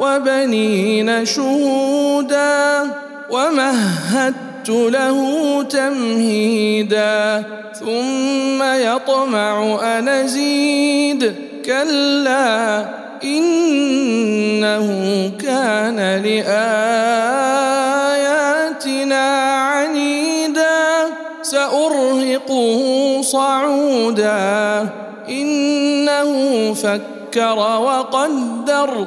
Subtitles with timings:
[0.00, 2.90] وبنين شهودا
[3.30, 7.42] ومهدت له تمهيدا
[7.80, 12.84] ثم يطمع أن أزيد كلا
[13.24, 14.88] إنه
[15.42, 16.74] كان لآياتنا
[19.62, 20.84] عنيدا
[21.42, 24.88] سأرهقه صعودا
[25.28, 29.06] إنه فكر وقدر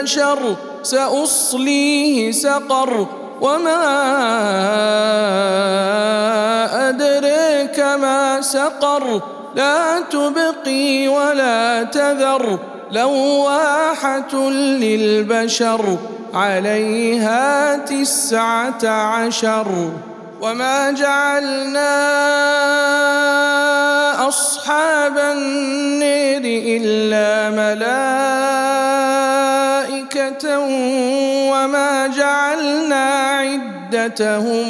[0.00, 3.06] قول البشر سأصليه سقر
[3.40, 3.82] وما
[6.88, 9.20] أدريك ما سقر
[9.56, 12.58] لا تبقي ولا تذر
[12.90, 14.50] لواحة
[14.80, 15.98] للبشر
[16.34, 19.90] عليها تسعة عشر
[20.40, 21.90] وما جعلنا
[24.28, 27.50] أصحاب النير إلا
[31.52, 33.06] وما جعلنا
[33.40, 34.68] عدتهم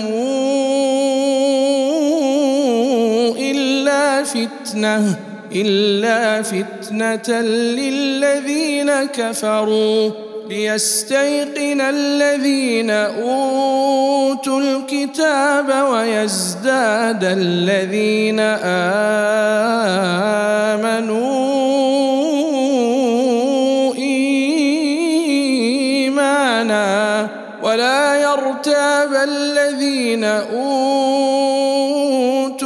[3.38, 5.16] إلا فتنة
[5.54, 10.10] إلا فتنة للذين كفروا.
[10.50, 18.40] ليستيقن الذين أوتوا الكتاب ويزداد الذين
[20.80, 21.49] آمنوا.
[27.70, 30.64] ولا يرتاب الذين أوتوا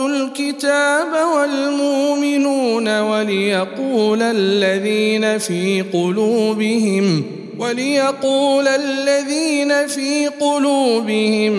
[0.08, 1.06] الكتاب
[1.36, 7.24] والمؤمنون وليقول الذين في قلوبهم
[7.58, 11.54] وليقول الذين في قلوبهم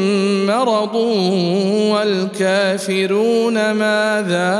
[0.46, 0.96] مرض
[1.96, 4.56] والكافرون ماذا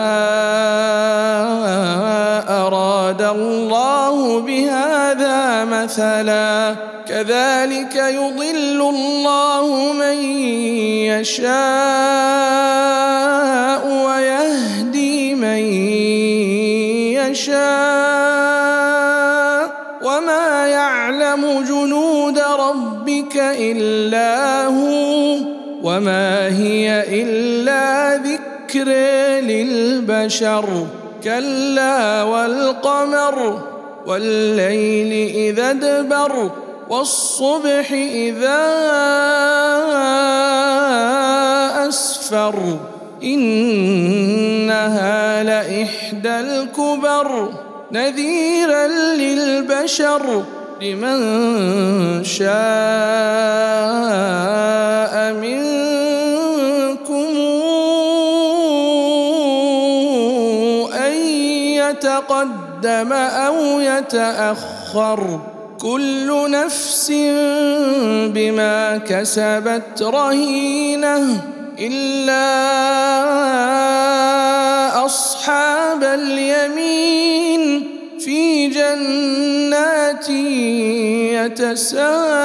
[2.50, 3.95] أراد الله
[4.34, 6.76] بهذا مثلا
[7.08, 10.18] كذلك يضل الله من
[11.14, 11.46] يشاء
[14.06, 15.64] ويهدي من
[17.14, 17.66] يشاء
[20.04, 25.38] وما يعلم جنود ربك إلا هو
[25.84, 28.90] وما هي إلا ذكر
[29.42, 30.88] للبشر
[31.24, 33.75] كلا والقمر
[34.08, 36.52] والليل إذا أدبر
[36.90, 38.66] والصبح إذا
[41.88, 42.78] أسفر
[43.24, 43.84] إنها
[45.44, 47.50] لإحدى الكبر
[47.92, 50.44] نذيرا للبشر
[50.82, 51.20] لمن
[52.24, 52.54] شاء
[55.34, 57.36] منكم
[60.94, 61.14] أن
[61.78, 65.40] يتقدم أو يتأخر
[65.82, 67.12] كل نفس
[68.34, 71.42] بما كسبت رهينة
[71.80, 72.46] إلا
[75.06, 77.84] أصحاب اليمين
[78.20, 80.30] في جنات
[81.50, 82.36] يتساءلون.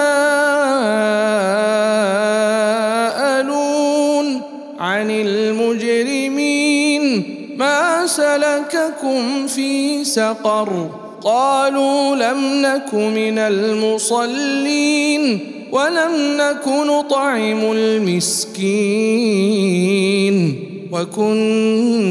[8.17, 10.91] سلككم في سقر
[11.25, 15.39] قالوا لم نك من المصلين
[15.73, 18.61] ولم نك نطعم المسكين
[20.93, 22.03] وكنا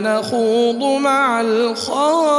[0.00, 2.38] نخوض مع الخائضين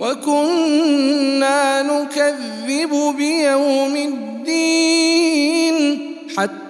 [0.00, 5.98] وكنا نكذب بيوم الدين
[6.36, 6.69] حتى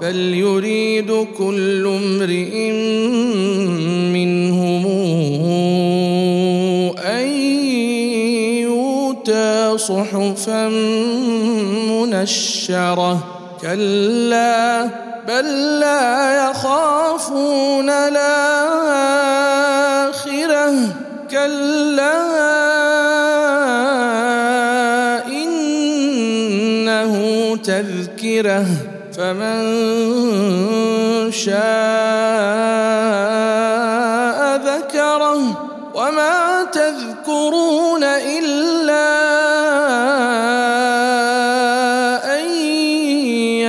[0.00, 2.70] بل يريد كل امرئ
[4.12, 4.86] منهم
[6.98, 7.28] ان
[8.62, 10.68] يؤتى صحفا
[11.90, 13.24] منشره
[13.62, 14.84] كلا
[15.28, 19.36] بل لا يخافون الاخره
[21.30, 22.16] كلا
[25.26, 27.16] انه
[27.56, 28.66] تذكره
[29.16, 29.62] فمن
[31.32, 31.56] شاء
[34.56, 35.40] ذكره
[35.94, 39.16] وما تذكرون إلا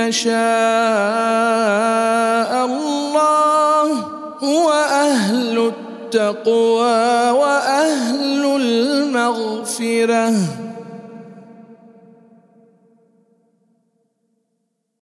[0.08, 0.38] يشاء
[2.64, 3.84] الله
[4.42, 10.32] هو أهل التقوى وأهل المغفرة.